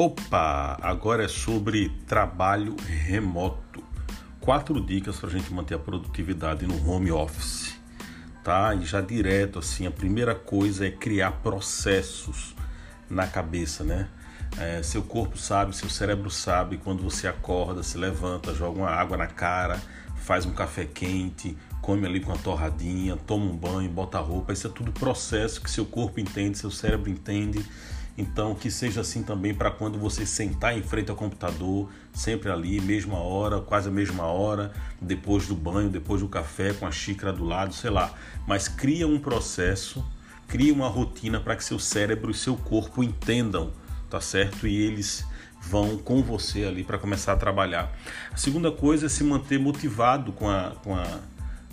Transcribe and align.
Opa! 0.00 0.78
Agora 0.80 1.24
é 1.26 1.28
sobre 1.28 1.90
trabalho 2.06 2.74
remoto. 2.86 3.84
Quatro 4.40 4.80
dicas 4.80 5.18
para 5.18 5.28
a 5.28 5.32
gente 5.32 5.52
manter 5.52 5.74
a 5.74 5.78
produtividade 5.78 6.66
no 6.66 6.90
home 6.90 7.12
office, 7.12 7.78
tá? 8.42 8.74
E 8.74 8.86
já 8.86 9.02
direto 9.02 9.58
assim, 9.58 9.86
a 9.86 9.90
primeira 9.90 10.34
coisa 10.34 10.86
é 10.86 10.90
criar 10.90 11.32
processos 11.42 12.56
na 13.10 13.26
cabeça, 13.26 13.84
né? 13.84 14.08
É, 14.56 14.82
seu 14.82 15.02
corpo 15.02 15.36
sabe, 15.36 15.76
seu 15.76 15.90
cérebro 15.90 16.30
sabe 16.30 16.78
quando 16.78 17.02
você 17.02 17.28
acorda, 17.28 17.82
se 17.82 17.98
levanta, 17.98 18.54
joga 18.54 18.78
uma 18.78 18.90
água 18.90 19.18
na 19.18 19.26
cara, 19.26 19.78
faz 20.16 20.46
um 20.46 20.54
café 20.54 20.86
quente, 20.86 21.58
come 21.82 22.06
ali 22.06 22.20
com 22.20 22.32
a 22.32 22.38
torradinha, 22.38 23.18
toma 23.26 23.44
um 23.44 23.54
banho, 23.54 23.90
bota 23.90 24.18
roupa. 24.18 24.54
Isso 24.54 24.66
é 24.66 24.70
tudo 24.70 24.92
processo 24.92 25.60
que 25.60 25.70
seu 25.70 25.84
corpo 25.84 26.18
entende, 26.18 26.56
seu 26.56 26.70
cérebro 26.70 27.10
entende 27.10 27.62
então, 28.16 28.54
que 28.54 28.70
seja 28.70 29.00
assim 29.00 29.22
também 29.22 29.54
para 29.54 29.70
quando 29.70 29.98
você 29.98 30.26
sentar 30.26 30.76
em 30.76 30.82
frente 30.82 31.10
ao 31.10 31.16
computador, 31.16 31.88
sempre 32.12 32.50
ali, 32.50 32.80
mesma 32.80 33.18
hora, 33.18 33.60
quase 33.60 33.88
a 33.88 33.90
mesma 33.90 34.24
hora, 34.24 34.72
depois 35.00 35.46
do 35.46 35.54
banho, 35.54 35.88
depois 35.88 36.20
do 36.20 36.28
café, 36.28 36.72
com 36.72 36.86
a 36.86 36.90
xícara 36.90 37.32
do 37.32 37.44
lado, 37.44 37.74
sei 37.74 37.90
lá. 37.90 38.12
Mas 38.46 38.68
cria 38.68 39.06
um 39.06 39.18
processo, 39.18 40.04
cria 40.48 40.72
uma 40.72 40.88
rotina 40.88 41.40
para 41.40 41.56
que 41.56 41.64
seu 41.64 41.78
cérebro 41.78 42.30
e 42.30 42.34
seu 42.34 42.56
corpo 42.56 43.02
entendam, 43.02 43.72
tá 44.10 44.20
certo? 44.20 44.66
E 44.66 44.76
eles 44.76 45.24
vão 45.62 45.98
com 45.98 46.22
você 46.22 46.64
ali 46.64 46.82
para 46.82 46.98
começar 46.98 47.32
a 47.32 47.36
trabalhar. 47.36 47.92
A 48.32 48.36
segunda 48.36 48.72
coisa 48.72 49.06
é 49.06 49.08
se 49.08 49.22
manter 49.22 49.58
motivado 49.58 50.32
com 50.32 50.48
a, 50.48 50.74
com 50.82 50.94
a, 50.94 51.20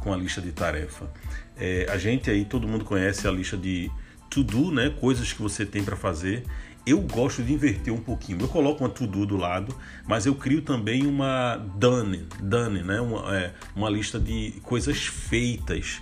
com 0.00 0.12
a 0.12 0.16
lista 0.16 0.40
de 0.40 0.52
tarefa. 0.52 1.10
É, 1.56 1.86
a 1.90 1.98
gente 1.98 2.30
aí, 2.30 2.44
todo 2.44 2.66
mundo 2.66 2.84
conhece 2.84 3.28
a 3.28 3.30
lista 3.30 3.56
de 3.56 3.90
to-do, 4.32 4.72
né? 4.72 4.88
Coisas 4.88 5.30
que 5.30 5.42
você 5.42 5.66
tem 5.66 5.84
para 5.84 5.94
fazer. 5.94 6.44
Eu 6.86 7.00
gosto 7.02 7.42
de 7.42 7.52
inverter 7.52 7.92
um 7.92 8.00
pouquinho. 8.00 8.40
Eu 8.40 8.48
coloco 8.48 8.82
uma 8.82 8.88
to-do 8.88 9.26
do 9.26 9.36
lado, 9.36 9.76
mas 10.06 10.24
eu 10.24 10.34
crio 10.34 10.62
também 10.62 11.06
uma 11.06 11.56
done, 11.76 12.26
done, 12.40 12.82
né? 12.82 13.00
Uma, 13.00 13.36
é, 13.36 13.52
uma 13.76 13.90
lista 13.90 14.18
de 14.18 14.54
coisas 14.62 15.06
feitas. 15.06 16.00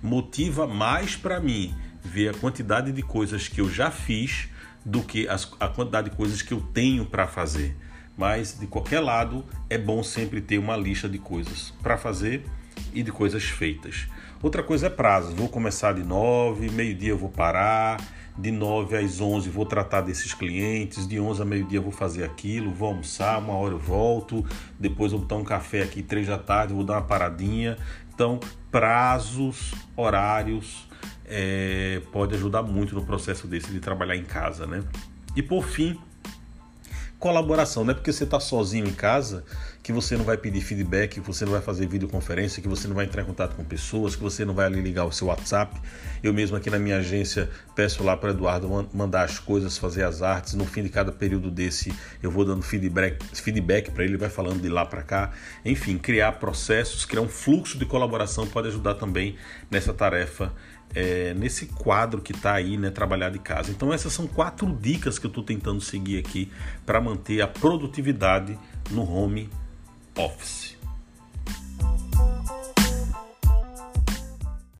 Motiva 0.00 0.66
mais 0.66 1.16
para 1.16 1.40
mim 1.40 1.74
ver 2.02 2.28
a 2.28 2.34
quantidade 2.34 2.92
de 2.92 3.02
coisas 3.02 3.48
que 3.48 3.60
eu 3.60 3.68
já 3.68 3.90
fiz 3.90 4.48
do 4.84 5.02
que 5.02 5.28
as, 5.28 5.52
a 5.58 5.68
quantidade 5.68 6.10
de 6.10 6.16
coisas 6.16 6.40
que 6.40 6.54
eu 6.54 6.60
tenho 6.60 7.04
para 7.04 7.26
fazer. 7.26 7.76
Mas 8.16 8.58
de 8.58 8.66
qualquer 8.66 9.00
lado, 9.00 9.44
é 9.68 9.76
bom 9.76 10.02
sempre 10.02 10.40
ter 10.40 10.58
uma 10.58 10.76
lista 10.76 11.08
de 11.08 11.18
coisas 11.18 11.72
para 11.82 11.98
fazer 11.98 12.44
e 12.92 13.02
de 13.02 13.10
coisas 13.12 13.44
feitas. 13.44 14.06
Outra 14.42 14.62
coisa 14.62 14.86
é 14.86 14.90
prazo. 14.90 15.34
Vou 15.34 15.48
começar 15.48 15.92
de 15.92 16.02
9, 16.02 16.70
meio-dia 16.70 17.10
eu 17.10 17.18
vou 17.18 17.28
parar, 17.28 18.00
de 18.36 18.50
9 18.50 18.96
às 18.96 19.20
11 19.20 19.48
vou 19.50 19.64
tratar 19.64 20.00
desses 20.00 20.34
clientes, 20.34 21.06
de 21.06 21.20
11 21.20 21.42
a 21.42 21.44
meio-dia 21.44 21.80
vou 21.80 21.92
fazer 21.92 22.24
aquilo, 22.24 22.72
vou 22.72 22.88
almoçar, 22.88 23.38
uma 23.38 23.54
hora 23.54 23.74
eu 23.74 23.78
volto, 23.78 24.44
depois 24.78 25.12
vou 25.12 25.20
botar 25.20 25.36
um 25.36 25.44
café 25.44 25.82
aqui, 25.82 26.02
3 26.02 26.26
da 26.26 26.38
tarde, 26.38 26.74
vou 26.74 26.84
dar 26.84 26.94
uma 26.94 27.02
paradinha. 27.02 27.76
Então, 28.14 28.40
prazos, 28.70 29.72
horários, 29.96 30.88
é, 31.24 32.02
pode 32.10 32.34
ajudar 32.34 32.62
muito 32.62 32.94
no 32.94 33.04
processo 33.04 33.46
desse 33.46 33.70
de 33.70 33.80
trabalhar 33.80 34.16
em 34.16 34.24
casa, 34.24 34.66
né? 34.66 34.82
E 35.34 35.42
por 35.42 35.64
fim, 35.64 35.98
colaboração, 37.18 37.84
não 37.84 37.92
é 37.92 37.94
porque 37.94 38.12
você 38.12 38.24
está 38.24 38.40
sozinho 38.40 38.86
em 38.86 38.92
casa 38.92 39.44
que 39.82 39.92
você 39.92 40.16
não 40.16 40.24
vai 40.24 40.36
pedir 40.36 40.60
feedback, 40.60 41.14
que 41.14 41.20
você 41.20 41.44
não 41.44 41.52
vai 41.52 41.60
fazer 41.60 41.86
videoconferência, 41.86 42.62
que 42.62 42.68
você 42.68 42.86
não 42.86 42.94
vai 42.94 43.04
entrar 43.04 43.22
em 43.22 43.24
contato 43.24 43.56
com 43.56 43.64
pessoas, 43.64 44.14
que 44.14 44.22
você 44.22 44.44
não 44.44 44.54
vai 44.54 44.68
ligar 44.70 45.04
o 45.04 45.10
seu 45.10 45.26
WhatsApp. 45.26 45.80
Eu 46.22 46.32
mesmo 46.32 46.56
aqui 46.56 46.70
na 46.70 46.78
minha 46.78 46.98
agência 46.98 47.50
peço 47.74 48.04
lá 48.04 48.16
para 48.16 48.30
Eduardo 48.30 48.88
mandar 48.94 49.24
as 49.24 49.40
coisas, 49.40 49.76
fazer 49.76 50.04
as 50.04 50.22
artes. 50.22 50.54
No 50.54 50.64
fim 50.64 50.84
de 50.84 50.88
cada 50.88 51.10
período 51.10 51.50
desse, 51.50 51.92
eu 52.22 52.30
vou 52.30 52.44
dando 52.44 52.62
feedback, 52.62 53.24
feedback 53.34 53.90
para 53.90 54.04
ele, 54.04 54.16
vai 54.16 54.30
falando 54.30 54.60
de 54.60 54.68
lá 54.68 54.86
para 54.86 55.02
cá. 55.02 55.32
Enfim, 55.64 55.98
criar 55.98 56.32
processos, 56.32 57.04
criar 57.04 57.22
um 57.22 57.28
fluxo 57.28 57.76
de 57.76 57.84
colaboração 57.84 58.46
pode 58.46 58.68
ajudar 58.68 58.94
também 58.94 59.36
nessa 59.68 59.92
tarefa 59.92 60.52
é, 60.94 61.34
nesse 61.34 61.66
quadro 61.66 62.20
que 62.20 62.32
está 62.32 62.52
aí, 62.52 62.76
né, 62.76 62.90
trabalhar 62.90 63.30
de 63.30 63.38
casa. 63.38 63.70
Então 63.70 63.92
essas 63.92 64.12
são 64.12 64.26
quatro 64.26 64.72
dicas 64.80 65.18
que 65.18 65.26
eu 65.26 65.28
estou 65.30 65.42
tentando 65.42 65.80
seguir 65.80 66.18
aqui 66.18 66.52
para 66.84 67.00
manter 67.00 67.40
a 67.40 67.48
produtividade 67.48 68.58
no 68.90 69.10
home 69.10 69.48
office. 70.16 70.61